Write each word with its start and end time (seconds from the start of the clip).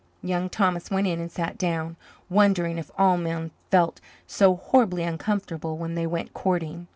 Young 0.23 0.49
Thomas 0.49 0.89
went 0.89 1.05
in 1.05 1.19
and 1.19 1.31
sat 1.31 1.59
down, 1.59 1.95
wondering 2.27 2.79
if 2.79 2.89
all 2.97 3.17
men 3.17 3.51
felt 3.69 4.01
so 4.25 4.55
horribly 4.55 5.03
uncomfortable 5.03 5.77
when 5.77 5.93
they 5.93 6.07
went 6.07 6.33
courting. 6.33 6.87